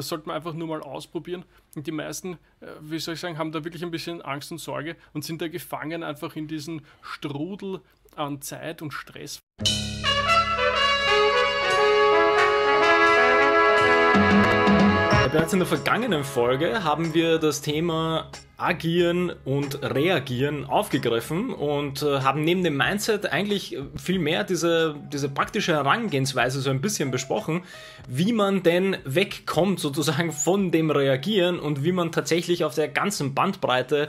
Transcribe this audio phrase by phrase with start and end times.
[0.00, 1.44] Das sollte man einfach nur mal ausprobieren.
[1.76, 4.56] Und die meisten, äh, wie soll ich sagen, haben da wirklich ein bisschen Angst und
[4.56, 7.82] Sorge und sind da gefangen einfach in diesen Strudel
[8.16, 9.40] an Zeit und Stress.
[15.32, 22.22] Bereits in der vergangenen Folge haben wir das Thema Agieren und Reagieren aufgegriffen und äh,
[22.22, 27.62] haben neben dem Mindset eigentlich viel mehr diese, diese praktische Herangehensweise so ein bisschen besprochen,
[28.08, 33.32] wie man denn wegkommt sozusagen von dem Reagieren und wie man tatsächlich auf der ganzen
[33.32, 34.08] Bandbreite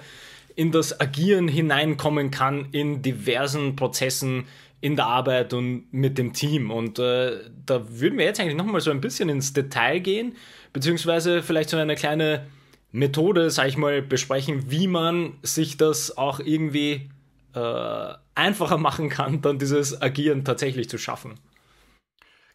[0.55, 4.47] in das Agieren hineinkommen kann in diversen Prozessen
[4.81, 6.71] in der Arbeit und mit dem Team.
[6.71, 10.35] Und äh, da würden wir jetzt eigentlich nochmal so ein bisschen ins Detail gehen
[10.73, 12.47] beziehungsweise vielleicht so eine kleine
[12.91, 17.09] Methode, sag ich mal, besprechen, wie man sich das auch irgendwie
[17.53, 21.39] äh, einfacher machen kann, dann dieses Agieren tatsächlich zu schaffen.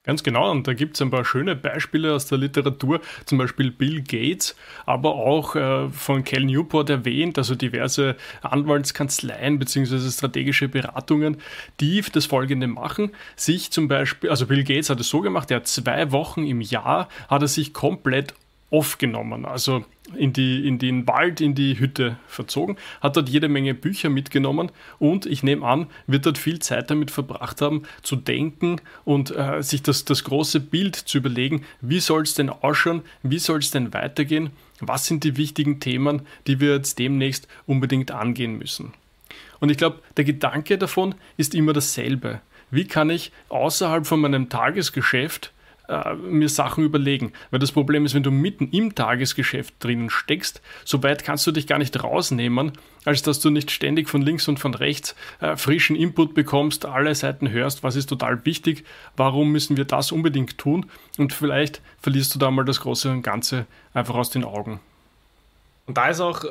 [0.07, 3.73] Ganz genau, und da gibt es ein paar schöne Beispiele aus der Literatur, zum Beispiel
[3.73, 4.55] Bill Gates,
[4.87, 10.09] aber auch äh, von Cal Newport erwähnt, also diverse Anwaltskanzleien bzw.
[10.09, 11.39] strategische Beratungen,
[11.81, 15.57] die das folgende machen, sich zum Beispiel, also Bill Gates hat es so gemacht, er
[15.57, 18.33] hat zwei Wochen im Jahr, hat er sich komplett
[18.71, 19.85] aufgenommen, also
[20.17, 24.71] in, die, in den Wald, in die Hütte verzogen, hat dort jede Menge Bücher mitgenommen
[24.99, 29.63] und ich nehme an, wird dort viel Zeit damit verbracht haben, zu denken und äh,
[29.63, 33.71] sich das, das große Bild zu überlegen, wie soll es denn ausschauen, wie soll es
[33.71, 38.95] denn weitergehen, was sind die wichtigen Themen, die wir jetzt demnächst unbedingt angehen müssen.
[39.61, 42.41] Und ich glaube, der Gedanke davon ist immer dasselbe.
[42.71, 45.53] Wie kann ich außerhalb von meinem Tagesgeschäft
[45.89, 47.33] äh, mir Sachen überlegen.
[47.51, 51.53] Weil das Problem ist, wenn du mitten im Tagesgeschäft drinnen steckst, so weit kannst du
[51.53, 52.73] dich gar nicht rausnehmen,
[53.05, 57.15] als dass du nicht ständig von links und von rechts äh, frischen Input bekommst, alle
[57.15, 58.85] Seiten hörst, was ist total wichtig,
[59.17, 60.87] warum müssen wir das unbedingt tun
[61.19, 64.81] und vielleicht verlierst du da mal das Große und Ganze einfach aus den Augen.
[65.87, 66.45] Und da ist auch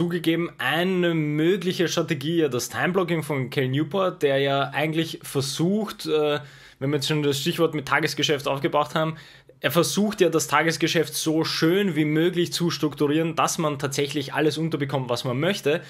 [0.00, 6.40] zugegeben eine mögliche Strategie, das Timeblocking von Cal Newport, der ja eigentlich versucht, äh,
[6.84, 9.16] wenn wir jetzt schon das Stichwort mit Tagesgeschäft aufgebracht haben,
[9.60, 14.58] er versucht ja das Tagesgeschäft so schön wie möglich zu strukturieren, dass man tatsächlich alles
[14.58, 15.80] unterbekommt, was man möchte.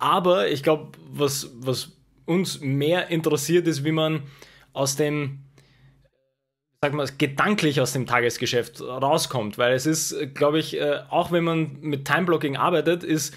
[0.00, 1.92] Aber ich glaube, was, was
[2.26, 4.24] uns mehr interessiert, ist, wie man
[4.72, 5.44] aus dem,
[6.82, 9.56] sag mal, gedanklich aus dem Tagesgeschäft rauskommt.
[9.56, 13.36] Weil es ist, glaube ich, äh, auch wenn man mit Timeblocking arbeitet, ist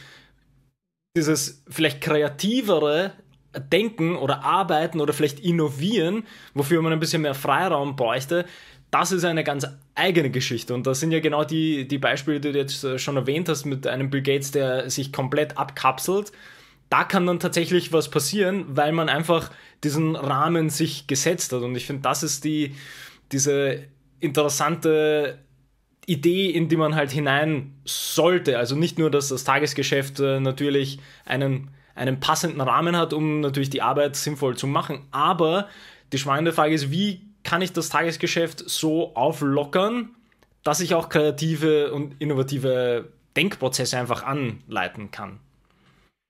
[1.16, 3.14] dieses vielleicht kreativere
[3.72, 8.46] denken oder arbeiten oder vielleicht innovieren, wofür man ein bisschen mehr Freiraum bräuchte,
[8.94, 9.66] das ist eine ganz
[9.96, 10.74] eigene Geschichte.
[10.74, 13.66] Und das sind ja genau die, die Beispiele, die du jetzt äh, schon erwähnt hast,
[13.66, 16.32] mit einem Bill Gates, der sich komplett abkapselt.
[16.90, 19.50] Da kann dann tatsächlich was passieren, weil man einfach
[19.84, 21.64] diesen Rahmen sich gesetzt hat.
[21.64, 22.76] Und ich finde, das ist die,
[23.32, 23.80] diese
[24.20, 25.40] interessante
[26.06, 28.60] Idee, in die man halt hinein sollte.
[28.60, 33.70] Also nicht nur, dass das Tagesgeschäft äh, natürlich einen einen passenden Rahmen hat, um natürlich
[33.70, 35.02] die Arbeit sinnvoll zu machen.
[35.12, 35.68] Aber
[36.12, 40.10] die spannende Frage ist, wie kann ich das Tagesgeschäft so auflockern,
[40.64, 45.40] dass ich auch kreative und innovative Denkprozesse einfach anleiten kann?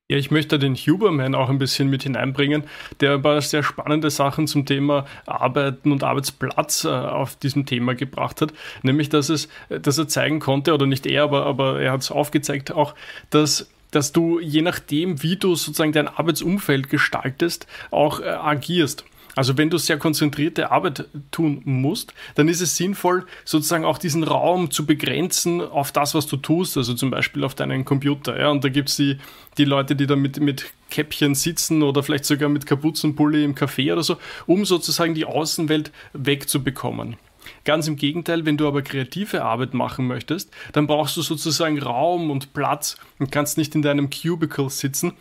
[0.10, 2.66] Ja, ich möchte den Huberman auch ein bisschen mit hineinbringen,
[3.00, 7.96] der ein paar sehr spannende Sachen zum Thema Arbeiten und Arbeitsplatz äh, auf diesem Thema
[7.96, 8.54] gebracht hat.
[8.82, 12.12] Nämlich, dass, es, dass er zeigen konnte, oder nicht er, aber, aber er hat es
[12.12, 12.96] aufgezeigt auch,
[13.30, 19.06] dass dass du je nachdem, wie du sozusagen dein Arbeitsumfeld gestaltest, auch äh, agierst.
[19.36, 24.24] Also wenn du sehr konzentrierte Arbeit tun musst, dann ist es sinnvoll, sozusagen auch diesen
[24.24, 28.40] Raum zu begrenzen auf das, was du tust, also zum Beispiel auf deinen Computer.
[28.40, 28.50] Ja?
[28.50, 29.18] Und da gibt es die,
[29.58, 33.94] die Leute, die da mit, mit Käppchen sitzen oder vielleicht sogar mit Kapuzenpulli im Café
[33.94, 37.18] oder so, um sozusagen die Außenwelt wegzubekommen.
[37.66, 42.30] Ganz im Gegenteil, wenn du aber kreative Arbeit machen möchtest, dann brauchst du sozusagen Raum
[42.30, 45.14] und Platz und kannst nicht in deinem Cubicle sitzen,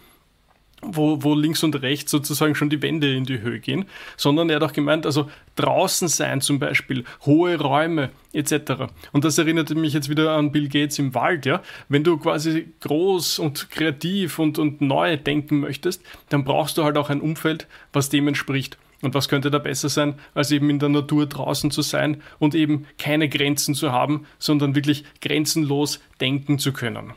[0.83, 3.85] wo, wo links und rechts sozusagen schon die Wände in die Höhe gehen,
[4.17, 8.91] sondern er hat auch gemeint, also draußen sein zum Beispiel, hohe Räume etc.
[9.13, 11.63] Und das erinnerte mich jetzt wieder an Bill Gates im Wald, ja.
[11.89, 16.97] Wenn du quasi groß und kreativ und, und neu denken möchtest, dann brauchst du halt
[16.99, 18.77] auch ein Umfeld, was dem entspricht.
[19.03, 22.55] Und was könnte da besser sein, als eben in der Natur draußen zu sein und
[22.55, 27.13] eben keine Grenzen zu haben, sondern wirklich grenzenlos denken zu können.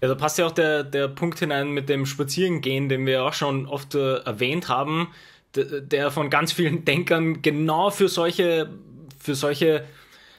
[0.00, 3.34] Ja, da passt ja auch der, der Punkt hinein mit dem Spazierengehen, den wir auch
[3.34, 5.08] schon oft äh, erwähnt haben,
[5.54, 8.70] der von ganz vielen Denkern genau für solche,
[9.18, 9.84] für solche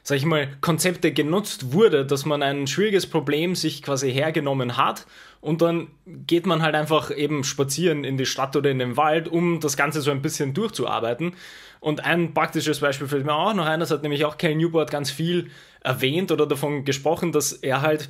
[0.04, 5.08] sag ich mal, Konzepte genutzt wurde, dass man ein schwieriges Problem sich quasi hergenommen hat
[5.40, 9.30] und dann geht man halt einfach eben spazieren in die Stadt oder in den Wald,
[9.30, 11.36] um das Ganze so ein bisschen durchzuarbeiten.
[11.80, 14.92] Und ein praktisches Beispiel fällt mir auch noch ein, das hat nämlich auch Cal Newport
[14.92, 15.50] ganz viel
[15.82, 18.10] erwähnt oder davon gesprochen, dass er halt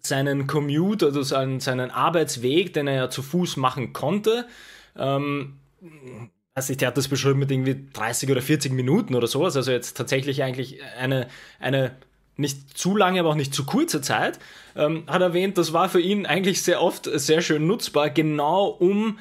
[0.00, 4.46] seinen Commute, also seinen, seinen Arbeitsweg, den er ja zu Fuß machen konnte,
[4.96, 5.54] ähm,
[6.54, 9.96] also der hat das beschrieben mit irgendwie 30 oder 40 Minuten oder sowas, also jetzt
[9.96, 11.28] tatsächlich eigentlich eine,
[11.58, 11.96] eine
[12.36, 14.38] nicht zu lange, aber auch nicht zu kurze Zeit,
[14.76, 19.18] ähm, hat erwähnt, das war für ihn eigentlich sehr oft sehr schön nutzbar, genau um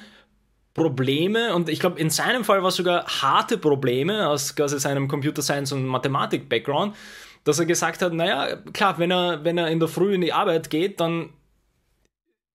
[0.73, 1.53] Probleme.
[1.53, 5.43] Und ich glaube, in seinem Fall war es sogar harte Probleme aus quasi seinem Computer
[5.43, 6.95] Science und Mathematik Background,
[7.43, 10.33] dass er gesagt hat, naja, klar, wenn er, wenn er in der Früh in die
[10.33, 11.29] Arbeit geht, dann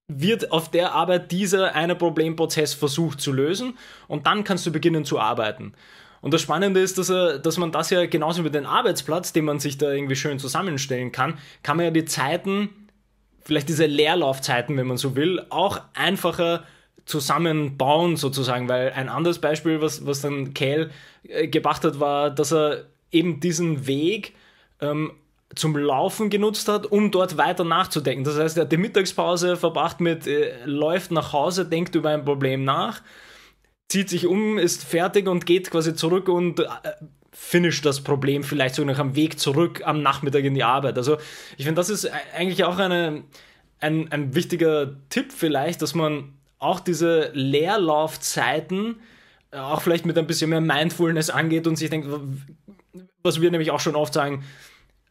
[0.09, 3.77] wird auf der Arbeit dieser eine Problemprozess versucht zu lösen
[4.09, 5.75] und dann kannst du beginnen zu arbeiten.
[6.21, 9.45] Und das Spannende ist, dass, er, dass man das ja genauso wie den Arbeitsplatz, den
[9.45, 12.89] man sich da irgendwie schön zusammenstellen kann, kann man ja die Zeiten,
[13.45, 16.65] vielleicht diese Leerlaufzeiten, wenn man so will, auch einfacher
[17.05, 20.91] zusammenbauen sozusagen, weil ein anderes Beispiel, was, was dann Cal
[21.23, 24.35] äh, gebracht hat, war, dass er eben diesen Weg
[24.81, 25.13] ähm,
[25.55, 28.25] zum Laufen genutzt hat, um dort weiter nachzudenken.
[28.25, 32.25] Das heißt, er hat die Mittagspause verbracht mit, äh, läuft nach Hause, denkt über ein
[32.25, 33.03] Problem nach,
[33.89, 36.67] zieht sich um, ist fertig und geht quasi zurück und äh,
[37.33, 40.99] finisht das Problem vielleicht sogar noch am Weg zurück am Nachmittag in die Arbeit.
[40.99, 41.17] Also
[41.57, 43.25] ich finde, das ist e-, eigentlich auch eine,
[43.81, 48.97] ein, ein wichtiger Tipp vielleicht, dass man auch diese Leerlaufzeiten
[49.51, 52.09] äh, auch vielleicht mit ein bisschen mehr Mindfulness angeht und sich denkt,
[53.23, 54.45] was wir nämlich auch schon oft sagen,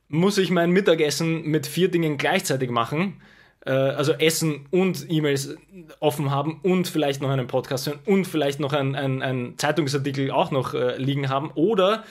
[0.09, 3.21] muss ich mein Mittagessen mit vier Dingen gleichzeitig machen?
[3.65, 5.55] Äh, also Essen und E-Mails
[5.99, 10.51] offen haben und vielleicht noch einen Podcast hören und vielleicht noch einen ein Zeitungsartikel auch
[10.51, 11.51] noch äh, liegen haben?
[11.55, 12.03] Oder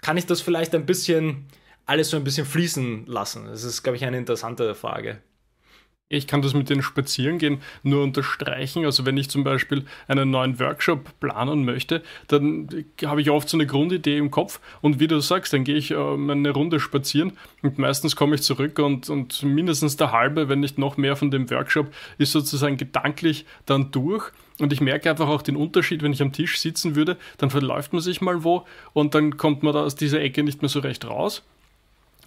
[0.00, 1.46] kann ich das vielleicht ein bisschen
[1.84, 3.46] alles so ein bisschen fließen lassen?
[3.46, 5.18] Das ist, glaube ich, eine interessante Frage.
[6.08, 8.84] Ich kann das mit den Spazierengehen nur unterstreichen.
[8.84, 12.68] Also wenn ich zum Beispiel einen neuen Workshop planen möchte, dann
[13.04, 15.90] habe ich oft so eine Grundidee im Kopf und wie du sagst, dann gehe ich
[15.90, 17.32] äh, eine Runde spazieren
[17.62, 21.32] und meistens komme ich zurück und, und mindestens der halbe, wenn nicht noch mehr von
[21.32, 24.30] dem Workshop ist sozusagen gedanklich dann durch.
[24.60, 27.92] Und ich merke einfach auch den Unterschied, wenn ich am Tisch sitzen würde, dann verläuft
[27.92, 30.78] man sich mal wo und dann kommt man da aus dieser Ecke nicht mehr so
[30.78, 31.42] recht raus.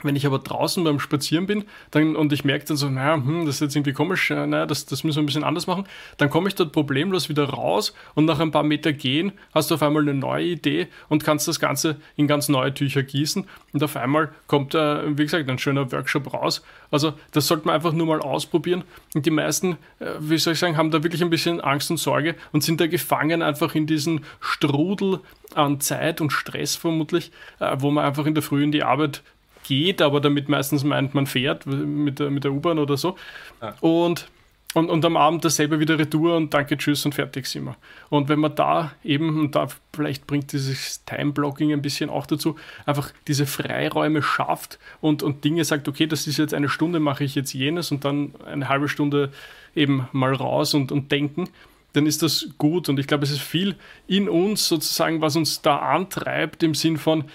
[0.03, 3.45] Wenn ich aber draußen beim Spazieren bin dann, und ich merke dann so, naja, hm,
[3.45, 5.85] das ist jetzt irgendwie komisch, naja, das, das müssen wir ein bisschen anders machen,
[6.17, 9.75] dann komme ich dort problemlos wieder raus und nach ein paar Meter gehen hast du
[9.75, 13.83] auf einmal eine neue Idee und kannst das Ganze in ganz neue Tücher gießen und
[13.83, 16.63] auf einmal kommt, äh, wie gesagt, ein schöner Workshop raus.
[16.91, 18.83] Also das sollte man einfach nur mal ausprobieren
[19.15, 21.97] und die meisten, äh, wie soll ich sagen, haben da wirklich ein bisschen Angst und
[21.97, 25.19] Sorge und sind da gefangen einfach in diesen Strudel
[25.55, 29.23] an Zeit und Stress vermutlich, äh, wo man einfach in der Früh in die Arbeit
[29.69, 33.15] geht, aber damit meistens meint, man fährt mit der, mit der U-Bahn oder so.
[33.61, 33.73] Ah.
[33.81, 34.27] Und,
[34.73, 37.75] und, und am Abend dasselbe wieder Retour und danke, tschüss und fertig sind wir.
[38.09, 42.55] Und wenn man da eben, und da vielleicht bringt dieses Time-Blocking ein bisschen auch dazu,
[42.87, 47.23] einfach diese Freiräume schafft und, und Dinge sagt, okay, das ist jetzt eine Stunde, mache
[47.23, 49.31] ich jetzt jenes und dann eine halbe Stunde
[49.75, 51.47] eben mal raus und, und denken,
[51.93, 52.89] dann ist das gut.
[52.89, 53.75] Und ich glaube, es ist viel
[54.07, 57.25] in uns sozusagen, was uns da antreibt, im Sinn von,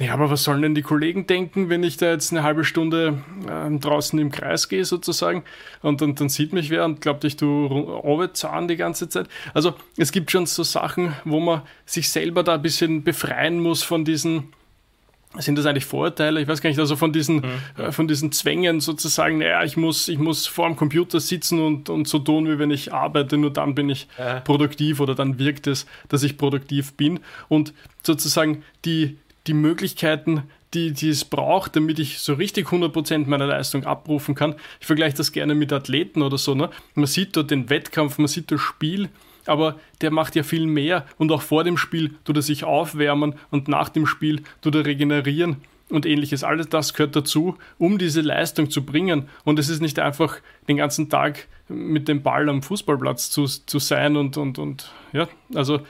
[0.00, 3.22] ja, aber was sollen denn die Kollegen denken, wenn ich da jetzt eine halbe Stunde
[3.48, 5.42] äh, draußen im Kreis gehe sozusagen
[5.82, 9.26] und, und dann sieht mich wer und glaubt, ich tue Zahn die ganze Zeit.
[9.54, 13.82] Also es gibt schon so Sachen, wo man sich selber da ein bisschen befreien muss
[13.82, 14.52] von diesen,
[15.36, 16.40] sind das eigentlich Vorurteile?
[16.40, 17.82] Ich weiß gar nicht, also von diesen, mhm.
[17.82, 21.90] äh, von diesen Zwängen sozusagen, naja, ich muss, ich muss vor dem Computer sitzen und,
[21.90, 24.40] und so tun, wie wenn ich arbeite, nur dann bin ich ja.
[24.40, 27.18] produktiv oder dann wirkt es, dass ich produktiv bin.
[27.48, 29.18] Und sozusagen die,
[29.48, 30.42] die Möglichkeiten,
[30.74, 34.54] die, die es braucht, damit ich so richtig 100% meiner Leistung abrufen kann.
[34.80, 36.54] Ich vergleiche das gerne mit Athleten oder so.
[36.54, 36.70] Ne?
[36.94, 39.08] Man sieht dort den Wettkampf, man sieht das Spiel,
[39.46, 43.34] aber der macht ja viel mehr und auch vor dem Spiel tut er sich aufwärmen
[43.50, 45.56] und nach dem Spiel tut er regenerieren
[45.88, 46.44] und ähnliches.
[46.44, 49.28] Alles das gehört dazu, um diese Leistung zu bringen.
[49.44, 50.36] Und es ist nicht einfach
[50.68, 55.28] den ganzen Tag mit dem Ball am Fußballplatz zu, zu sein und, und, und ja,
[55.54, 55.80] also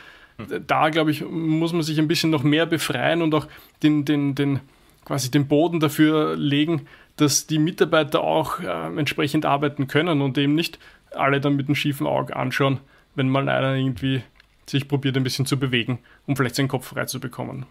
[0.67, 3.47] da, glaube ich, muss man sich ein bisschen noch mehr befreien und auch
[3.83, 4.61] den, den, den,
[5.05, 10.55] quasi den Boden dafür legen, dass die Mitarbeiter auch äh, entsprechend arbeiten können und eben
[10.55, 10.79] nicht
[11.11, 12.79] alle dann mit einem schiefen Auge anschauen,
[13.15, 14.23] wenn mal einer irgendwie
[14.67, 17.67] sich probiert, ein bisschen zu bewegen, um vielleicht seinen Kopf frei zu bekommen.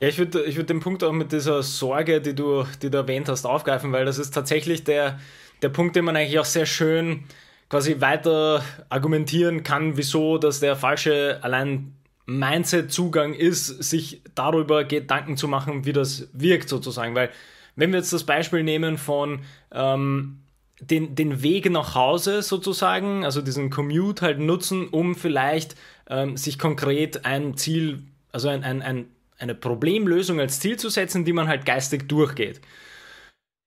[0.00, 2.98] Ja, ich würde ich würd den Punkt auch mit dieser Sorge, die du, die du
[2.98, 5.18] erwähnt hast, aufgreifen, weil das ist tatsächlich der,
[5.62, 7.24] der Punkt, den man eigentlich auch sehr schön
[7.70, 11.94] quasi weiter argumentieren kann, wieso dass der falsche allein
[12.26, 17.14] Mindset-Zugang ist, sich darüber Gedanken zu machen, wie das wirkt sozusagen.
[17.14, 17.30] Weil
[17.76, 19.40] wenn wir jetzt das Beispiel nehmen von
[19.72, 20.40] ähm,
[20.80, 25.76] den, den Weg nach Hause sozusagen, also diesen Commute halt nutzen, um vielleicht
[26.08, 28.02] ähm, sich konkret ein Ziel,
[28.32, 29.06] also ein, ein, ein,
[29.38, 32.60] eine Problemlösung als Ziel zu setzen, die man halt geistig durchgeht.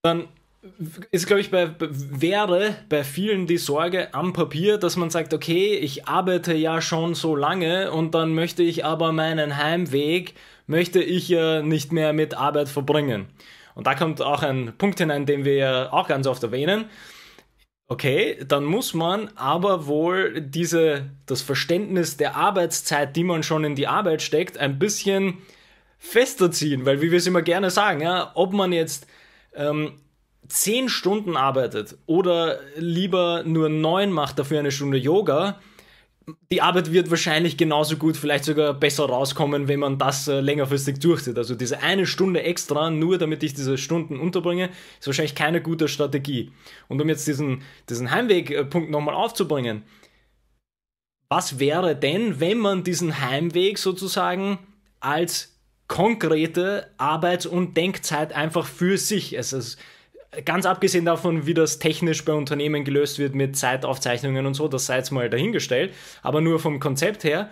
[0.03, 0.27] Dann
[1.11, 5.75] ist, glaube ich, bei, wäre bei vielen die Sorge am Papier, dass man sagt, okay,
[5.75, 10.33] ich arbeite ja schon so lange und dann möchte ich aber meinen Heimweg,
[10.65, 13.27] möchte ich ja nicht mehr mit Arbeit verbringen.
[13.75, 16.85] Und da kommt auch ein Punkt hinein, den wir ja auch ganz oft erwähnen.
[17.89, 23.75] Okay, dann muss man aber wohl diese, das Verständnis der Arbeitszeit, die man schon in
[23.75, 25.37] die Arbeit steckt, ein bisschen
[25.97, 29.07] fester ziehen, weil wie wir es immer gerne sagen, ja, ob man jetzt
[29.55, 29.93] ähm,
[30.47, 35.59] zehn Stunden arbeitet oder lieber nur neun macht, dafür eine Stunde Yoga,
[36.51, 40.99] die Arbeit wird wahrscheinlich genauso gut, vielleicht sogar besser rauskommen, wenn man das äh, längerfristig
[40.99, 41.37] durchzieht.
[41.37, 45.87] Also diese eine Stunde extra, nur damit ich diese Stunden unterbringe, ist wahrscheinlich keine gute
[45.87, 46.51] Strategie.
[46.89, 49.83] Und um jetzt diesen, diesen Heimwegpunkt nochmal aufzubringen,
[51.29, 54.59] was wäre denn, wenn man diesen Heimweg sozusagen
[54.99, 59.59] als konkrete Arbeits- und Denkzeit einfach für sich, also
[60.45, 64.85] ganz abgesehen davon, wie das technisch bei Unternehmen gelöst wird mit Zeitaufzeichnungen und so, das
[64.85, 67.49] sei jetzt mal dahingestellt, aber nur vom Konzept her.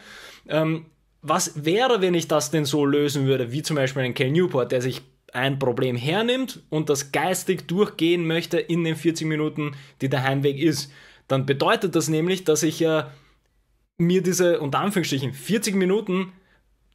[0.47, 0.85] Ähm,
[1.21, 4.71] was wäre, wenn ich das denn so lösen würde, wie zum Beispiel ein Cal Newport,
[4.71, 5.01] der sich
[5.33, 10.59] ein Problem hernimmt und das geistig durchgehen möchte in den 40 Minuten, die der Heimweg
[10.59, 10.91] ist?
[11.27, 13.05] Dann bedeutet das nämlich, dass ich ja äh,
[13.97, 16.33] mir diese, unter Anführungsstrichen, 40 Minuten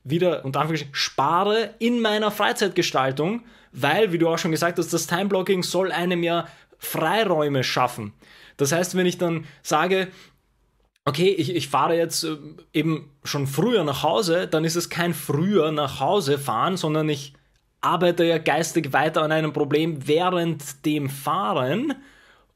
[0.05, 5.07] wieder unter Anführungsstrichen spare in meiner Freizeitgestaltung, weil, wie du auch schon gesagt hast, das
[5.07, 8.13] Timeblocking soll einem ja Freiräume schaffen.
[8.57, 10.09] Das heißt, wenn ich dann sage,
[11.05, 12.37] okay, ich, ich fahre jetzt äh,
[12.73, 17.35] eben schon früher nach Hause, dann ist es kein früher nach Hause fahren, sondern ich
[17.81, 21.95] arbeite ja geistig weiter an einem Problem während dem Fahren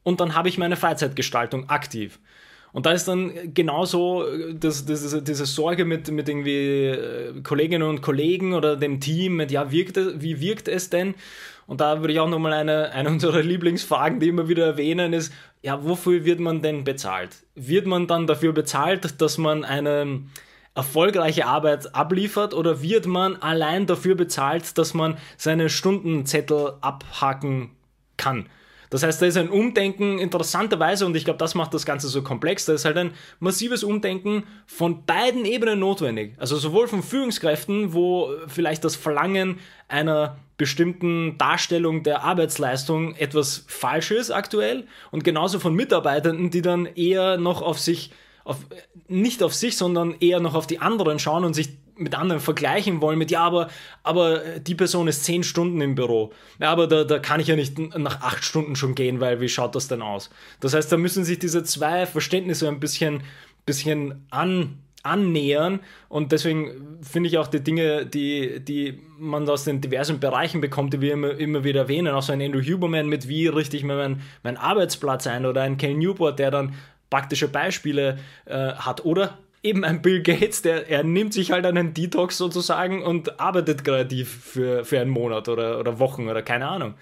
[0.03, 2.19] und dann habe ich meine Freizeitgestaltung aktiv.
[2.75, 7.87] Und da ist dann genauso äh, das, das, diese Sorge mit, mit irgendwie äh, Kolleginnen
[7.87, 11.15] und Kollegen oder dem Team, mit ja, wirkt es, wie wirkt es denn?
[11.67, 15.31] Und da würde ich auch nochmal eine, eine unserer Lieblingsfragen, die immer wieder erwähnen, ist,
[15.61, 17.37] ja, wofür wird man denn bezahlt?
[17.55, 20.23] Wird man dann dafür bezahlt, dass man eine
[20.75, 27.69] erfolgreiche Arbeit abliefert oder wird man allein dafür bezahlt, dass man seine Stundenzettel abhaken
[28.17, 28.49] kann?
[28.95, 32.21] Das heißt, da ist ein Umdenken interessanterweise, und ich glaube, das macht das Ganze so
[32.21, 33.11] komplex, da ist halt ein
[33.41, 36.33] massives Umdenken von beiden Ebenen notwendig.
[36.37, 39.59] Also sowohl von Führungskräften, wo vielleicht das Verlangen
[39.89, 46.85] einer bestimmten Darstellung der Arbeitsleistung etwas falsch ist aktuell, und genauso von Mitarbeitenden, die dann
[46.85, 48.11] eher noch auf sich,
[48.45, 48.59] auf,
[49.09, 53.01] nicht auf sich, sondern eher noch auf die anderen schauen und sich mit anderen vergleichen
[53.01, 53.69] wollen mit, ja, aber,
[54.03, 56.31] aber die Person ist zehn Stunden im Büro.
[56.59, 59.49] Ja, aber da, da kann ich ja nicht nach acht Stunden schon gehen, weil wie
[59.49, 60.29] schaut das denn aus?
[60.59, 63.23] Das heißt, da müssen sich diese zwei Verständnisse ein bisschen,
[63.65, 69.79] bisschen an, annähern und deswegen finde ich auch die Dinge, die, die man aus den
[69.79, 73.27] diversen Bereichen bekommt, die wir immer, immer wieder erwähnen, auch so ein Andrew Huberman mit
[73.27, 76.73] wie richte ich mir meinen mein Arbeitsplatz ein oder ein Ken Newport, der dann
[77.09, 81.93] praktische Beispiele äh, hat oder eben ein Bill Gates, der er nimmt sich halt einen
[81.93, 86.93] Detox sozusagen und arbeitet kreativ für, für einen Monat oder, oder Wochen oder keine Ahnung.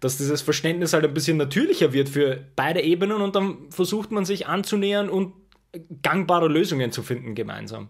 [0.00, 4.24] Dass dieses Verständnis halt ein bisschen natürlicher wird für beide Ebenen und dann versucht man
[4.24, 5.32] sich anzunähern und
[6.02, 7.88] gangbare Lösungen zu finden gemeinsam.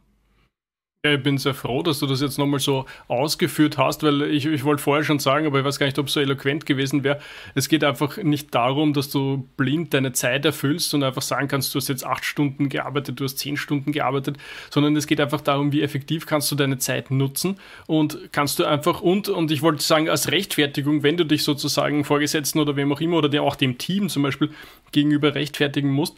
[1.12, 4.64] Ich bin sehr froh, dass du das jetzt nochmal so ausgeführt hast, weil ich, ich
[4.64, 7.20] wollte vorher schon sagen, aber ich weiß gar nicht, ob es so eloquent gewesen wäre.
[7.54, 11.74] Es geht einfach nicht darum, dass du blind deine Zeit erfüllst und einfach sagen kannst,
[11.74, 14.36] du hast jetzt acht Stunden gearbeitet, du hast zehn Stunden gearbeitet,
[14.70, 18.64] sondern es geht einfach darum, wie effektiv kannst du deine Zeit nutzen und kannst du
[18.64, 22.92] einfach und, und ich wollte sagen, als Rechtfertigung, wenn du dich sozusagen Vorgesetzten oder wem
[22.92, 24.50] auch immer oder auch dem Team zum Beispiel
[24.92, 26.16] gegenüber rechtfertigen musst,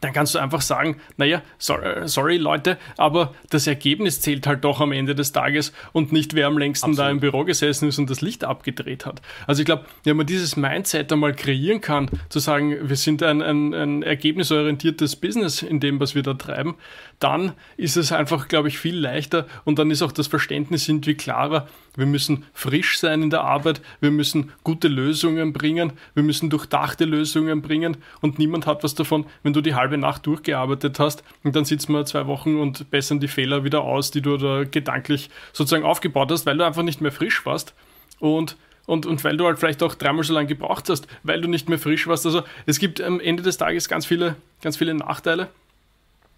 [0.00, 4.80] dann kannst du einfach sagen, naja, sorry, sorry, Leute, aber das Ergebnis zählt halt doch
[4.80, 7.06] am Ende des Tages und nicht wer am längsten Absolut.
[7.06, 9.20] da im Büro gesessen ist und das Licht abgedreht hat.
[9.46, 13.42] Also ich glaube, wenn man dieses Mindset einmal kreieren kann, zu sagen, wir sind ein,
[13.42, 16.76] ein, ein ergebnisorientiertes Business in dem, was wir da treiben,
[17.18, 21.14] dann ist es einfach, glaube ich, viel leichter und dann ist auch das Verständnis irgendwie
[21.14, 26.48] klarer, wir müssen frisch sein in der Arbeit, wir müssen gute Lösungen bringen, wir müssen
[26.48, 31.24] durchdachte Lösungen bringen und niemand hat was davon, wenn du die halbe Nacht durchgearbeitet hast
[31.42, 34.64] und dann sitzen wir zwei Wochen und bessern die Fehler wieder aus, die du da
[34.64, 37.74] gedanklich sozusagen aufgebaut hast, weil du einfach nicht mehr frisch warst
[38.20, 38.56] und
[38.86, 41.68] und, und weil du halt vielleicht auch dreimal so lange gebraucht hast, weil du nicht
[41.68, 42.24] mehr frisch warst.
[42.24, 45.48] Also es gibt am Ende des Tages ganz viele, ganz viele Nachteile.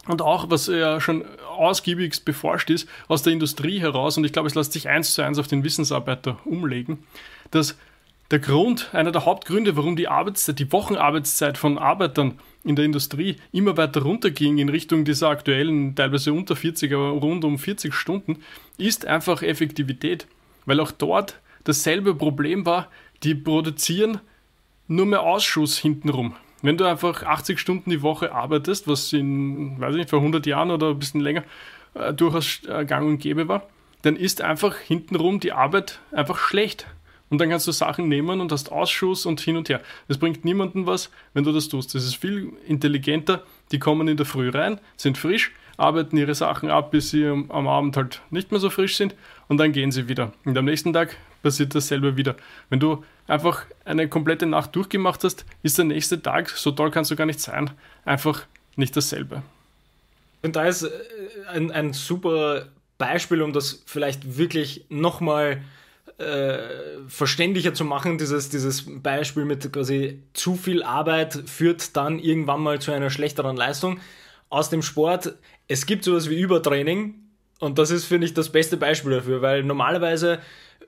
[0.06, 1.24] Und auch, was ja schon
[1.56, 5.22] ausgiebigst beforscht ist, aus der Industrie heraus, und ich glaube, es lässt sich eins zu
[5.22, 7.04] eins auf den Wissensarbeiter umlegen,
[7.50, 7.76] dass
[8.30, 13.36] der Grund, einer der Hauptgründe, warum die Arbeitszeit, die Wochenarbeitszeit von Arbeitern in der Industrie
[13.50, 18.38] immer weiter runterging in Richtung dieser aktuellen, teilweise unter 40, aber rund um 40 Stunden,
[18.78, 20.28] ist einfach Effektivität.
[20.64, 22.88] Weil auch dort dasselbe Problem war,
[23.24, 24.20] die produzieren
[24.86, 26.36] nur mehr Ausschuss hintenrum.
[26.62, 30.46] Wenn du einfach 80 Stunden die Woche arbeitest, was in, weiß ich nicht, vor 100
[30.46, 31.44] Jahren oder ein bisschen länger
[31.94, 33.66] äh, durchaus äh, gang und gäbe war,
[34.02, 36.86] dann ist einfach hintenrum die Arbeit einfach schlecht.
[37.30, 39.80] Und dann kannst du Sachen nehmen und hast Ausschuss und hin und her.
[40.08, 41.94] Das bringt niemandem was, wenn du das tust.
[41.94, 43.44] Das ist viel intelligenter.
[43.70, 47.68] Die kommen in der Früh rein, sind frisch, arbeiten ihre Sachen ab, bis sie am
[47.68, 49.14] Abend halt nicht mehr so frisch sind
[49.46, 50.32] und dann gehen sie wieder.
[50.44, 52.36] Und am nächsten Tag passiert dasselbe wieder.
[52.68, 57.10] Wenn du einfach eine komplette Nacht durchgemacht hast, ist der nächste Tag, so toll kannst
[57.10, 57.70] du gar nicht sein,
[58.04, 59.42] einfach nicht dasselbe.
[60.42, 60.90] Und da ist äh,
[61.48, 62.66] ein, ein super
[62.98, 65.62] Beispiel, um das vielleicht wirklich nochmal
[66.18, 66.58] äh,
[67.08, 72.78] verständlicher zu machen, dieses, dieses Beispiel mit quasi zu viel Arbeit führt dann irgendwann mal
[72.78, 74.00] zu einer schlechteren Leistung.
[74.50, 75.34] Aus dem Sport,
[75.66, 77.14] es gibt sowas wie Übertraining
[77.58, 80.40] und das ist, finde ich, das beste Beispiel dafür, weil normalerweise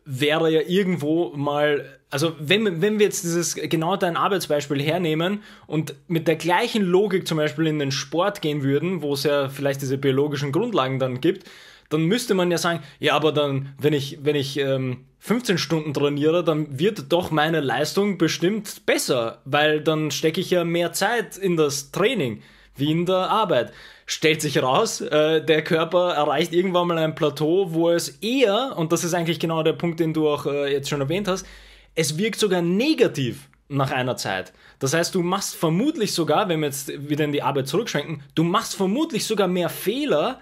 [0.04, 5.94] wäre ja irgendwo mal, also wenn, wenn wir jetzt dieses genau dein Arbeitsbeispiel hernehmen und
[6.08, 9.82] mit der gleichen Logik zum Beispiel in den Sport gehen würden, wo es ja vielleicht
[9.82, 11.48] diese biologischen Grundlagen dann gibt,
[11.88, 15.94] dann müsste man ja sagen, ja, aber dann, wenn ich, wenn ich ähm, 15 Stunden
[15.94, 21.36] trainiere, dann wird doch meine Leistung bestimmt besser, weil dann stecke ich ja mehr Zeit
[21.36, 22.42] in das Training
[22.76, 23.72] wie in der Arbeit
[24.12, 28.92] stellt sich raus, äh, der Körper erreicht irgendwann mal ein Plateau, wo es eher, und
[28.92, 31.46] das ist eigentlich genau der Punkt, den du auch äh, jetzt schon erwähnt hast,
[31.94, 34.52] es wirkt sogar negativ nach einer Zeit.
[34.80, 38.44] Das heißt, du machst vermutlich sogar, wenn wir jetzt wieder in die Arbeit zurückschwenken, du
[38.44, 40.40] machst vermutlich sogar mehr Fehler,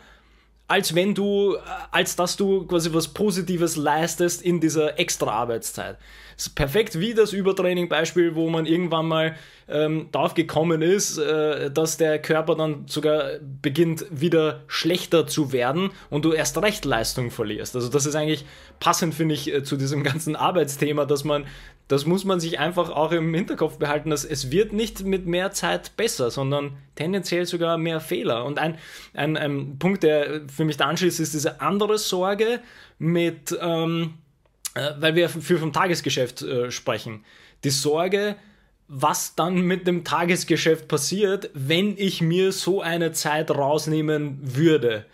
[0.67, 1.59] als wenn du, äh,
[1.93, 5.97] als dass du quasi was Positives leistest in dieser extra Arbeitszeit.
[6.41, 9.37] Ist perfekt wie das Übertraining-Beispiel, wo man irgendwann mal
[9.69, 15.91] ähm, darauf gekommen ist, äh, dass der Körper dann sogar beginnt wieder schlechter zu werden
[16.09, 17.77] und du erst recht Leistung verlierst.
[17.77, 18.47] Also das ist eigentlich
[18.79, 21.45] passend, finde ich, äh, zu diesem ganzen Arbeitsthema, dass man,
[21.89, 25.51] das muss man sich einfach auch im Hinterkopf behalten, dass es wird nicht mit mehr
[25.51, 28.47] Zeit besser, sondern tendenziell sogar mehr Fehler.
[28.47, 28.79] Und ein,
[29.13, 32.61] ein, ein Punkt, der für mich da anschließt, ist diese andere Sorge
[32.99, 34.15] mit, ähm,
[34.75, 37.25] äh, weil wir viel vom Tagesgeschäft äh, sprechen.
[37.65, 38.37] Die Sorge,
[38.89, 45.07] was dann mit dem Tagesgeschäft passiert, wenn ich mir so eine Zeit rausnehmen würde.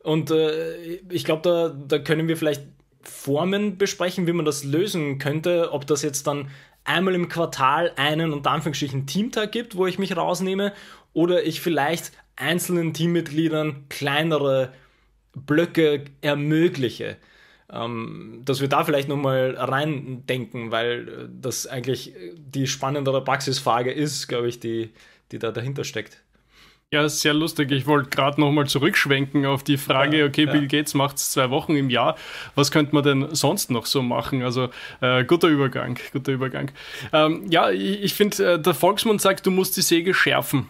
[0.00, 2.62] Und äh, ich glaube, da, da können wir vielleicht
[3.02, 6.48] Formen besprechen, wie man das lösen könnte, ob das jetzt dann
[6.84, 10.72] einmal im Quartal einen unter Anführungsstrichen Teamtag gibt, wo ich mich rausnehme,
[11.12, 14.72] oder ich vielleicht einzelnen Teammitgliedern kleinere
[15.34, 17.16] Blöcke ermögliche
[17.72, 24.28] ähm, dass wir da vielleicht nochmal reindenken, weil äh, das eigentlich die spannendere Praxisfrage ist,
[24.28, 24.90] glaube ich, die,
[25.32, 26.22] die da dahinter steckt.
[26.92, 27.72] Ja, sehr lustig.
[27.72, 30.52] Ich wollte gerade nochmal zurückschwenken auf die Frage, okay, ja.
[30.52, 32.16] Bill Gates macht es zwei Wochen im Jahr.
[32.54, 34.44] Was könnte man denn sonst noch so machen?
[34.44, 34.68] Also
[35.00, 36.70] äh, guter Übergang, guter Übergang.
[37.12, 40.68] Ähm, ja, ich, ich finde, äh, der Volksmund sagt, du musst die Säge schärfen.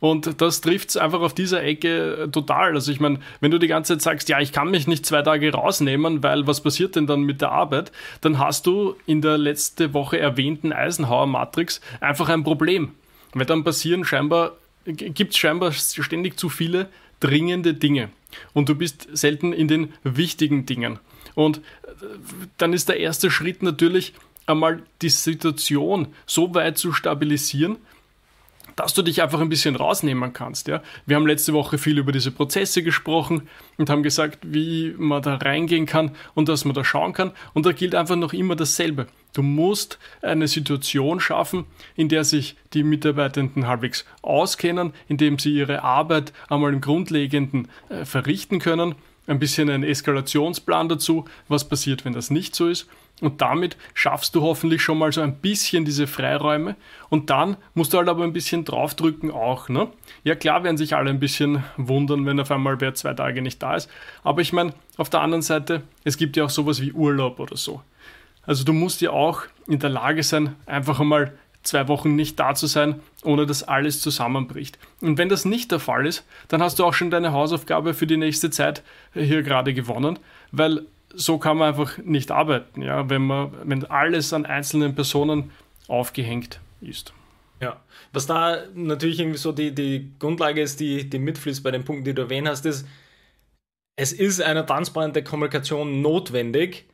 [0.00, 2.74] Und das trifft es einfach auf dieser Ecke äh, total.
[2.74, 5.22] Also ich meine, wenn du die ganze Zeit sagst, ja, ich kann mich nicht zwei
[5.22, 9.38] Tage rausnehmen, weil was passiert denn dann mit der Arbeit, dann hast du in der
[9.38, 12.92] letzte Woche erwähnten Eisenhower-Matrix einfach ein Problem.
[13.32, 14.52] Weil dann passieren scheinbar,
[14.84, 16.88] gibt es scheinbar ständig zu viele
[17.20, 18.10] dringende Dinge.
[18.52, 20.98] Und du bist selten in den wichtigen Dingen.
[21.34, 21.60] Und äh,
[22.58, 24.12] dann ist der erste Schritt natürlich
[24.46, 27.78] einmal die Situation so weit zu stabilisieren,
[28.76, 30.68] dass du dich einfach ein bisschen rausnehmen kannst.
[30.68, 30.82] Ja?
[31.06, 35.36] Wir haben letzte Woche viel über diese Prozesse gesprochen und haben gesagt, wie man da
[35.36, 37.32] reingehen kann und dass man da schauen kann.
[37.52, 39.06] Und da gilt einfach noch immer dasselbe.
[39.32, 41.64] Du musst eine Situation schaffen,
[41.96, 48.04] in der sich die Mitarbeitenden halbwegs auskennen, indem sie ihre Arbeit einmal im Grundlegenden äh,
[48.04, 48.94] verrichten können.
[49.26, 52.88] Ein bisschen ein Eskalationsplan dazu, was passiert, wenn das nicht so ist
[53.20, 56.76] und damit schaffst du hoffentlich schon mal so ein bisschen diese Freiräume.
[57.10, 59.68] Und dann musst du halt aber ein bisschen draufdrücken auch.
[59.68, 59.88] Ne?
[60.24, 63.62] Ja klar werden sich alle ein bisschen wundern, wenn auf einmal wer zwei Tage nicht
[63.62, 63.88] da ist.
[64.24, 67.56] Aber ich meine, auf der anderen Seite, es gibt ja auch sowas wie Urlaub oder
[67.56, 67.82] so.
[68.46, 72.54] Also du musst ja auch in der Lage sein, einfach einmal zwei Wochen nicht da
[72.54, 74.78] zu sein, ohne dass alles zusammenbricht.
[75.00, 78.06] Und wenn das nicht der Fall ist, dann hast du auch schon deine Hausaufgabe für
[78.06, 78.82] die nächste Zeit
[79.14, 80.18] hier gerade gewonnen,
[80.52, 85.50] weil so kann man einfach nicht arbeiten, ja, wenn man, wenn alles an einzelnen Personen
[85.88, 87.12] aufgehängt ist.
[87.60, 87.80] Ja,
[88.12, 92.04] was da natürlich irgendwie so die, die Grundlage ist, die, die mitfließt bei den Punkten,
[92.04, 92.86] die du erwähnt hast, ist,
[93.96, 96.86] es ist eine transparente Kommunikation notwendig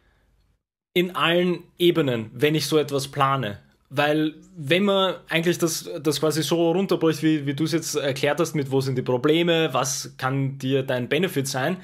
[0.94, 3.58] in allen Ebenen, wenn ich so etwas plane.
[3.88, 8.38] Weil wenn man eigentlich das, das quasi so runterbricht, wie, wie du es jetzt erklärt
[8.38, 11.78] hast, mit wo sind die Probleme, was kann dir dein Benefit sein,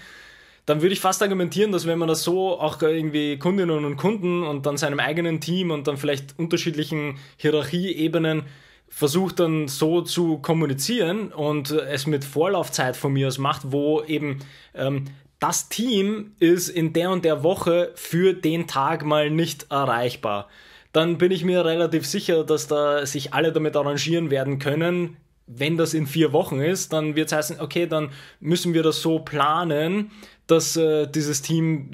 [0.67, 4.43] dann würde ich fast argumentieren, dass wenn man das so auch irgendwie Kundinnen und Kunden
[4.43, 8.43] und dann seinem eigenen Team und dann vielleicht unterschiedlichen Hierarchieebenen
[8.89, 14.41] versucht dann so zu kommunizieren und es mit Vorlaufzeit von mir aus macht, wo eben
[14.75, 15.05] ähm,
[15.39, 20.49] das Team ist in der und der Woche für den Tag mal nicht erreichbar.
[20.93, 25.19] Dann bin ich mir relativ sicher, dass da sich alle damit arrangieren werden können.
[25.47, 29.03] Wenn das in vier Wochen ist, dann wird es heißen, okay, dann müssen wir das
[29.03, 30.11] so planen,
[30.47, 31.91] dass äh, dieses Team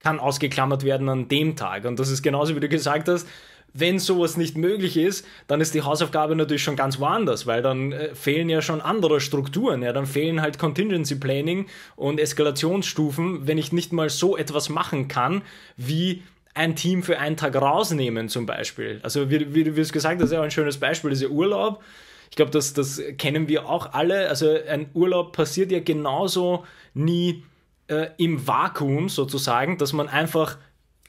[0.00, 1.84] kann ausgeklammert werden an dem Tag.
[1.84, 3.26] Und das ist genauso, wie du gesagt hast,
[3.72, 7.92] wenn sowas nicht möglich ist, dann ist die Hausaufgabe natürlich schon ganz woanders, weil dann
[7.92, 9.82] äh, fehlen ja schon andere Strukturen.
[9.82, 11.66] Ja, dann fehlen halt Contingency Planning
[11.96, 15.42] und Eskalationsstufen, wenn ich nicht mal so etwas machen kann,
[15.76, 16.22] wie
[16.54, 18.98] ein Team für einen Tag rausnehmen zum Beispiel.
[19.02, 21.82] Also wie, wie du es gesagt hast, ist ja ein schönes Beispiel, dieser Urlaub.
[22.30, 24.28] Ich glaube, das, das kennen wir auch alle.
[24.28, 26.64] Also ein Urlaub passiert ja genauso
[26.94, 27.44] nie
[27.90, 30.58] äh, im Vakuum sozusagen, dass man einfach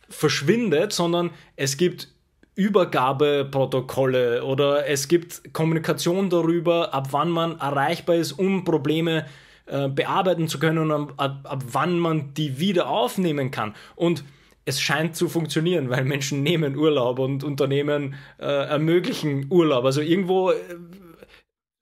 [0.09, 2.09] verschwindet, sondern es gibt
[2.55, 9.25] Übergabeprotokolle oder es gibt Kommunikation darüber, ab wann man erreichbar ist, um Probleme
[9.67, 13.73] äh, bearbeiten zu können und ab, ab wann man die wieder aufnehmen kann.
[13.95, 14.25] Und
[14.65, 19.85] es scheint zu funktionieren, weil Menschen nehmen Urlaub und Unternehmen äh, ermöglichen Urlaub.
[19.85, 20.51] Also irgendwo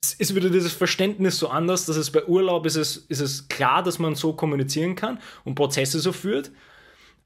[0.04, 3.48] äh, ist wieder dieses Verständnis so anders, dass es bei Urlaub ist es, ist es
[3.48, 6.52] klar, dass man so kommunizieren kann und Prozesse so führt.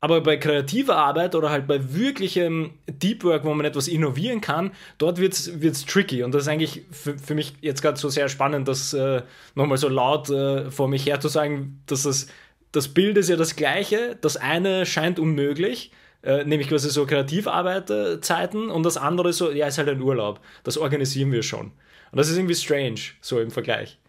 [0.04, 4.72] Aber bei kreativer Arbeit oder halt bei wirklichem Deep Work, wo man etwas innovieren kann,
[4.98, 6.24] dort wird es tricky.
[6.24, 9.22] Und das ist eigentlich für, für mich jetzt gerade so sehr spannend, das äh,
[9.56, 12.28] nochmal so laut äh, vor mich her zu sagen, dass das,
[12.74, 14.18] das Bild ist ja das gleiche.
[14.20, 15.92] Das eine scheint unmöglich,
[16.24, 20.40] äh, nämlich quasi so Kreativarbeiterzeiten und das andere so, ja, ist halt ein Urlaub.
[20.64, 21.72] Das organisieren wir schon.
[22.12, 24.00] Und das ist irgendwie strange, so im Vergleich.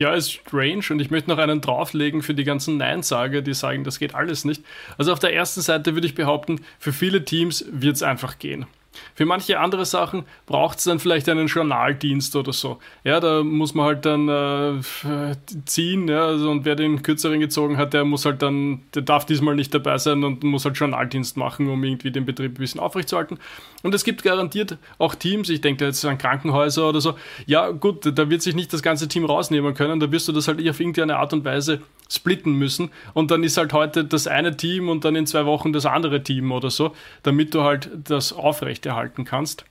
[0.00, 3.84] Ja, ist strange und ich möchte noch einen drauflegen für die ganzen Nein-Sager, die sagen,
[3.84, 4.64] das geht alles nicht.
[4.96, 8.66] Also auf der ersten Seite würde ich behaupten, für viele Teams wird es einfach gehen.
[9.14, 12.78] Für manche andere Sachen braucht es dann vielleicht einen Journaldienst oder so.
[13.04, 17.76] Ja, da muss man halt dann äh, ziehen, ja, also, und wer den kürzeren gezogen
[17.76, 21.36] hat, der muss halt dann, der darf diesmal nicht dabei sein und muss halt Journaldienst
[21.36, 23.38] machen, um irgendwie den Betrieb ein bisschen aufrechtzuerhalten.
[23.82, 27.14] Und es gibt garantiert auch Teams, ich denke jetzt an Krankenhäuser oder so,
[27.46, 30.48] ja gut, da wird sich nicht das ganze Team rausnehmen können, da wirst du das
[30.48, 34.56] halt auf irgendeine Art und Weise splitten müssen und dann ist halt heute das eine
[34.56, 38.32] Team und dann in zwei Wochen das andere Team oder so, damit du halt das
[38.80, 39.64] aufrechterhalten kannst.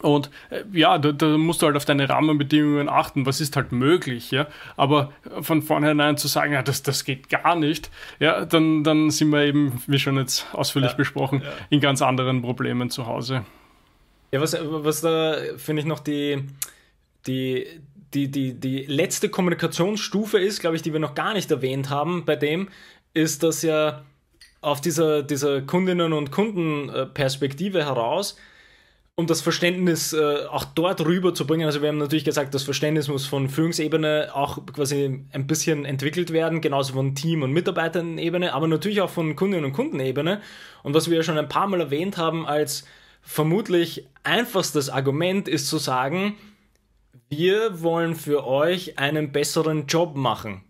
[0.00, 3.72] Und äh, ja, da, da, musst du halt auf deine Rahmenbedingungen achten, was ist halt
[3.72, 4.46] möglich, ja.
[4.76, 7.90] Aber von vornherein zu sagen, ja, das, das geht gar nicht,
[8.20, 11.50] ja, dann, dann sind wir eben, wie schon jetzt ausführlich ja, besprochen, ja.
[11.70, 13.44] in ganz anderen Problemen zu Hause.
[14.30, 16.44] Ja, was, was da finde ich noch die,
[17.26, 17.66] die,
[18.14, 22.24] die, die, die letzte Kommunikationsstufe ist, glaube ich, die wir noch gar nicht erwähnt haben
[22.24, 22.68] bei dem,
[23.14, 24.04] ist, dass ja
[24.60, 28.36] auf dieser, dieser Kundinnen- und Kundenperspektive heraus,
[29.14, 31.66] um das Verständnis äh, auch dort rüber zu bringen.
[31.66, 36.32] Also wir haben natürlich gesagt, das Verständnis muss von Führungsebene auch quasi ein bisschen entwickelt
[36.32, 40.40] werden, genauso von Team- und Mitarbeiterebene, aber natürlich auch von Kundinnen- und Kundenebene.
[40.84, 42.84] Und was wir ja schon ein paar Mal erwähnt haben als
[43.20, 46.36] vermutlich einfachstes Argument ist zu sagen,
[47.28, 50.62] wir wollen für euch einen besseren Job machen.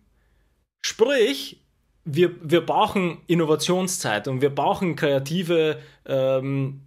[0.81, 1.61] Sprich,
[2.05, 6.81] wir, wir brauchen Innovationszeit und wir brauchen kreative, ähm,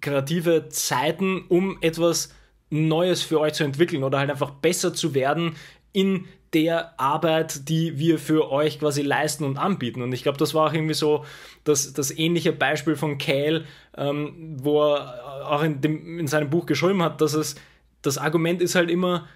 [0.00, 2.32] kreative Zeiten, um etwas
[2.70, 5.56] Neues für euch zu entwickeln oder halt einfach besser zu werden
[5.92, 10.02] in der Arbeit, die wir für euch quasi leisten und anbieten.
[10.02, 11.24] Und ich glaube, das war auch irgendwie so
[11.64, 13.64] das, das ähnliche Beispiel von Cal,
[13.96, 17.56] ähm, wo er auch in, dem, in seinem Buch geschrieben hat, dass es
[18.02, 19.28] das Argument ist halt immer,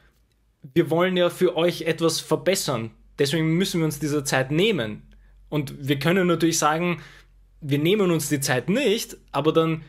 [0.74, 2.90] wir wollen ja für euch etwas verbessern.
[3.18, 5.02] Deswegen müssen wir uns diese Zeit nehmen.
[5.56, 7.00] Und wir können natürlich sagen,
[7.62, 9.84] wir nehmen uns die Zeit nicht, aber dann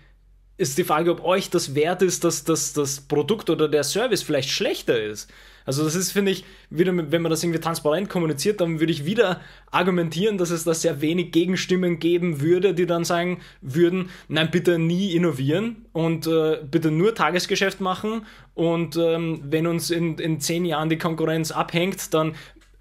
[0.56, 4.23] ist die Frage, ob euch das wert ist, dass, dass das Produkt oder der Service
[4.23, 5.30] vielleicht schlechter ist.
[5.65, 9.03] Also das ist, finde ich, wieder, wenn man das irgendwie transparent kommuniziert, dann würde ich
[9.03, 14.49] wieder argumentieren, dass es da sehr wenig Gegenstimmen geben würde, die dann sagen würden, nein,
[14.49, 20.39] bitte nie innovieren und äh, bitte nur Tagesgeschäft machen und ähm, wenn uns in, in
[20.39, 22.36] zehn Jahren die Konkurrenz abhängt, dann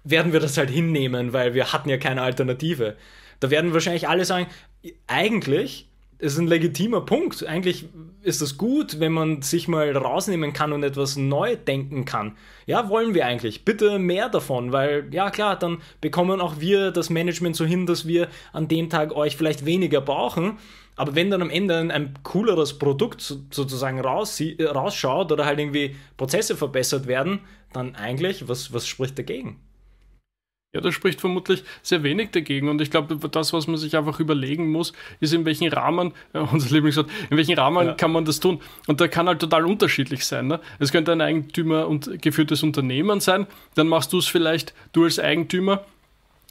[0.09, 2.95] werden wir das halt hinnehmen, weil wir hatten ja keine Alternative.
[3.39, 4.47] Da werden wahrscheinlich alle sagen,
[5.07, 5.87] eigentlich
[6.19, 7.45] ist ein legitimer Punkt.
[7.45, 7.89] Eigentlich
[8.23, 12.35] ist es gut, wenn man sich mal rausnehmen kann und etwas neu denken kann.
[12.65, 13.65] Ja, wollen wir eigentlich.
[13.65, 18.07] Bitte mehr davon, weil, ja klar, dann bekommen auch wir das Management so hin, dass
[18.07, 20.57] wir an dem Tag euch vielleicht weniger brauchen.
[20.95, 26.57] Aber wenn dann am Ende ein, cooleres Produkt sozusagen äh, rausschaut oder halt irgendwie Prozesse
[26.57, 27.41] verbessert werden,
[27.71, 29.59] dann eigentlich, was, was spricht dagegen?
[30.73, 32.67] Ja, das spricht vermutlich sehr wenig dagegen.
[32.67, 36.39] Und ich glaube, das, was man sich einfach überlegen muss, ist, in welchem Rahmen, äh,
[36.39, 37.93] unser Lieblingswort, in welchem Rahmen ja.
[37.93, 38.59] kann man das tun?
[38.85, 40.47] Und da kann halt total unterschiedlich sein.
[40.47, 40.59] Ne?
[40.79, 43.47] Es könnte ein Eigentümer und geführtes Unternehmen sein.
[43.75, 45.85] Dann machst du es vielleicht, du als Eigentümer,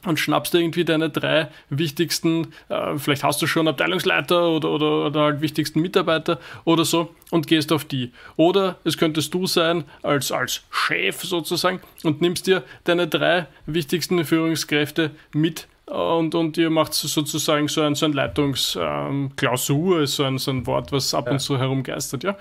[0.04, 5.06] und schnappst dir irgendwie deine drei wichtigsten, äh, vielleicht hast du schon Abteilungsleiter oder, oder,
[5.06, 8.12] oder halt wichtigsten Mitarbeiter oder so und gehst auf die.
[8.36, 14.24] Oder es könntest du sein als, als Chef sozusagen und nimmst dir deine drei wichtigsten
[14.24, 20.38] Führungskräfte mit und, und ihr macht sozusagen so ein, so ein Leitungsklausur, ähm, so, ein,
[20.38, 21.32] so ein Wort, was ab ja.
[21.32, 22.36] und zu herumgeistert, ja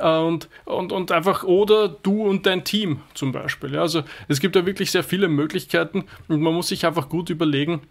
[0.00, 3.74] und, und, und einfach oder du und dein Team zum Beispiel.
[3.74, 7.30] Ja, also es gibt da wirklich sehr viele Möglichkeiten und man muss sich einfach gut
[7.30, 7.82] überlegen,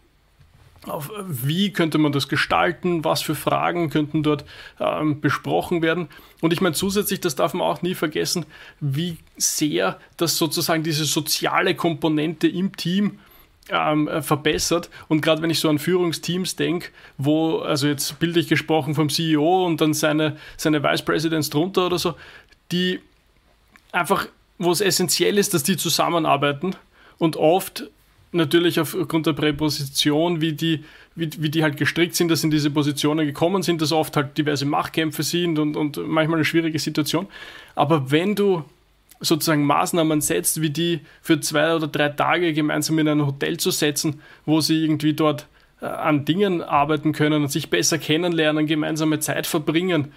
[0.87, 4.45] auf, wie könnte man das gestalten, was für Fragen könnten dort
[4.79, 6.07] ähm, besprochen werden.
[6.41, 8.45] Und ich meine zusätzlich, das darf man auch nie vergessen,
[8.79, 13.19] wie sehr das sozusagen diese soziale Komponente im Team
[13.71, 14.89] ähm, äh, verbessert.
[15.07, 19.65] Und gerade wenn ich so an Führungsteams denke, wo, also jetzt bildlich gesprochen vom CEO
[19.65, 22.15] und dann seine, seine Vice Presidents drunter oder so,
[22.71, 22.99] die
[23.91, 24.27] einfach,
[24.57, 26.75] wo es essentiell ist, dass die zusammenarbeiten
[27.17, 27.89] und oft
[28.31, 30.83] natürlich aufgrund der Präposition, wie die,
[31.15, 34.37] wie, wie die halt gestrickt sind, dass in diese Positionen gekommen sind, dass oft halt
[34.37, 37.27] diverse Machtkämpfe sind und, und manchmal eine schwierige Situation.
[37.75, 38.63] Aber wenn du
[39.19, 43.71] sozusagen Maßnahmen setzt, wie die für zwei oder drei Tage gemeinsam in ein Hotel zu
[43.71, 45.47] setzen, wo sie irgendwie dort
[45.81, 50.13] äh, an Dingen arbeiten können und sich besser kennenlernen, gemeinsame Zeit verbringen,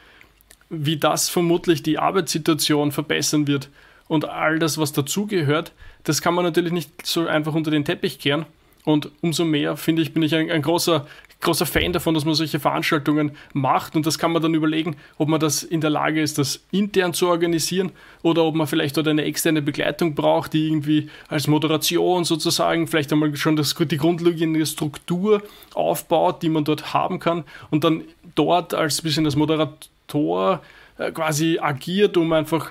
[0.70, 3.68] wie das vermutlich die Arbeitssituation verbessern wird
[4.08, 5.72] und all das, was dazugehört,
[6.04, 8.46] das kann man natürlich nicht so einfach unter den Teppich kehren.
[8.84, 11.06] Und umso mehr, finde ich, bin ich ein, ein, großer,
[11.42, 13.94] großer Fan davon, dass man solche Veranstaltungen macht.
[13.94, 17.12] Und das kann man dann überlegen, ob man das in der Lage ist, das intern
[17.12, 22.24] zu organisieren oder ob man vielleicht dort eine externe Begleitung braucht, die irgendwie als Moderation
[22.24, 25.42] sozusagen vielleicht einmal schon das, die grundlegende Struktur
[25.74, 30.62] aufbaut, die man dort haben kann und dann dort als bisschen als Moderator
[30.98, 32.70] äh, quasi agiert, um einfach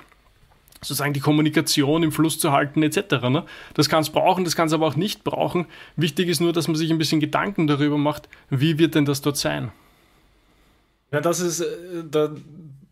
[0.84, 3.30] sozusagen die Kommunikation im Fluss zu halten etc.
[3.30, 3.46] Ne?
[3.74, 5.67] Das kann es brauchen, das kann es aber auch nicht brauchen.
[5.96, 9.22] Wichtig ist nur, dass man sich ein bisschen Gedanken darüber macht, wie wird denn das
[9.22, 9.72] dort sein.
[11.12, 12.34] Ja, das ist, äh, da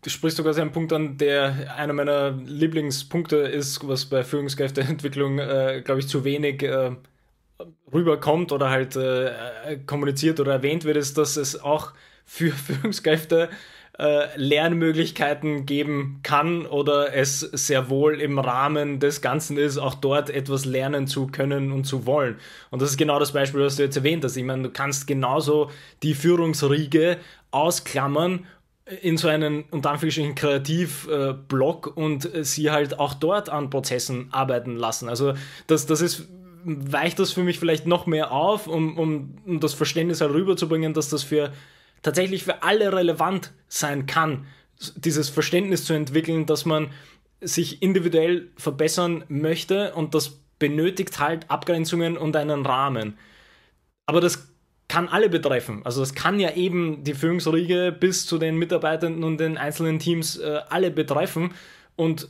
[0.06, 5.82] sprichst du quasi einen Punkt an, der einer meiner Lieblingspunkte ist, was bei Führungskräfteentwicklung, äh,
[5.84, 6.92] glaube ich, zu wenig äh,
[7.92, 11.92] rüberkommt oder halt äh, kommuniziert oder erwähnt wird, ist, dass es auch
[12.24, 13.50] für Führungskräfte
[14.00, 20.30] äh, Lernmöglichkeiten geben kann oder es sehr wohl im Rahmen des Ganzen ist, auch dort
[20.30, 22.36] etwas lernen zu können und zu wollen.
[22.70, 24.38] Und das ist genau das Beispiel, was du jetzt erwähnt hast.
[24.38, 25.70] Ich meine, du kannst genauso
[26.02, 27.18] die Führungsriege
[27.50, 28.46] ausklammern
[29.02, 34.76] in so einen unter Anführungsstrichen Kreativblock äh, und sie halt auch dort an Prozessen arbeiten
[34.76, 35.10] lassen.
[35.10, 35.34] Also
[35.66, 36.26] das, das ist
[36.64, 41.10] weicht das für mich vielleicht noch mehr auf, um, um, um das Verständnis herüberzubringen, dass
[41.10, 41.52] das für
[42.02, 44.46] tatsächlich für alle relevant sein kann,
[44.96, 46.90] dieses Verständnis zu entwickeln, dass man
[47.40, 53.18] sich individuell verbessern möchte und das benötigt halt Abgrenzungen und einen Rahmen.
[54.06, 54.50] Aber das
[54.88, 55.82] kann alle betreffen.
[55.84, 60.36] Also das kann ja eben die Führungsriege bis zu den Mitarbeitenden und den einzelnen Teams
[60.36, 61.54] äh, alle betreffen.
[61.96, 62.28] Und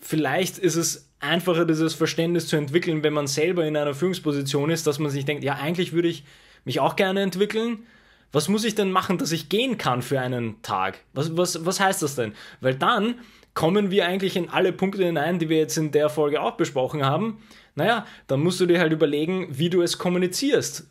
[0.00, 4.86] vielleicht ist es einfacher, dieses Verständnis zu entwickeln, wenn man selber in einer Führungsposition ist,
[4.86, 6.24] dass man sich denkt, ja, eigentlich würde ich
[6.64, 7.80] mich auch gerne entwickeln,
[8.32, 11.00] was muss ich denn machen, dass ich gehen kann für einen Tag?
[11.14, 12.34] Was, was, was heißt das denn?
[12.60, 13.16] Weil dann
[13.54, 17.04] kommen wir eigentlich in alle Punkte hinein, die wir jetzt in der Folge auch besprochen
[17.04, 17.42] haben.
[17.74, 20.88] Naja, dann musst du dir halt überlegen, wie du es kommunizierst.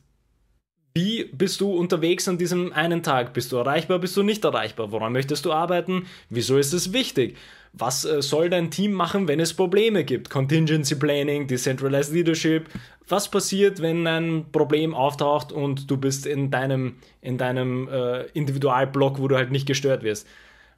[0.93, 3.33] Wie bist du unterwegs an diesem einen Tag?
[3.33, 4.91] Bist du erreichbar, bist du nicht erreichbar?
[4.91, 6.07] Woran möchtest du arbeiten?
[6.29, 7.37] Wieso ist es wichtig?
[7.79, 10.29] Was äh, soll dein Team machen, wenn es Probleme gibt?
[10.29, 12.69] Contingency Planning, Decentralized Leadership.
[13.07, 19.19] Was passiert, wenn ein Problem auftaucht und du bist in deinem, in deinem äh, Individualblock,
[19.19, 20.27] wo du halt nicht gestört wirst?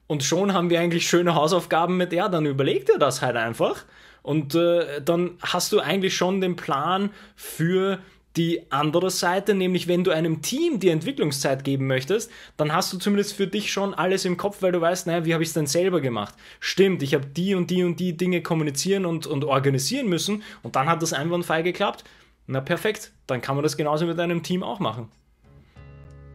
[0.08, 3.86] Und schon haben wir eigentlich schöne Hausaufgaben mit, ja, dann überleg dir das halt einfach.
[4.22, 8.00] Und äh, dann hast du eigentlich schon den Plan für
[8.38, 12.98] die andere Seite, nämlich wenn du einem Team die Entwicklungszeit geben möchtest, dann hast du
[12.98, 15.54] zumindest für dich schon alles im Kopf, weil du weißt, naja, wie habe ich es
[15.54, 16.36] denn selber gemacht?
[16.60, 20.76] Stimmt, ich habe die und die und die Dinge kommunizieren und, und organisieren müssen und
[20.76, 22.04] dann hat das einwandfrei geklappt.
[22.48, 25.10] Na perfekt, dann kann man das genauso mit einem Team auch machen.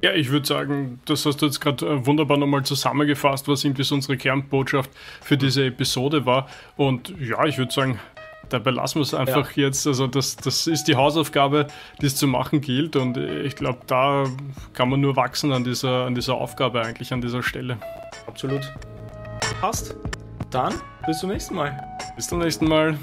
[0.05, 3.85] Ja, ich würde sagen, das hast du jetzt gerade äh, wunderbar nochmal zusammengefasst, was irgendwie
[3.85, 4.91] so unsere Kernbotschaft
[5.23, 6.47] für diese Episode war.
[6.77, 7.99] Und ja, ich würde sagen,
[8.49, 9.67] dabei lassen wir es einfach ja.
[9.67, 9.87] jetzt.
[9.87, 11.67] Also das, das ist die Hausaufgabe,
[12.01, 12.97] die es zu machen gilt.
[12.97, 14.25] Und ich glaube, da
[14.73, 17.79] kann man nur wachsen an dieser, an dieser Aufgabe eigentlich, an dieser Stelle.
[18.27, 18.73] Absolut.
[19.61, 19.97] Passt.
[20.51, 20.75] Dann
[21.07, 21.77] bis zum nächsten Mal.
[22.17, 22.97] Bis zum nächsten Mal.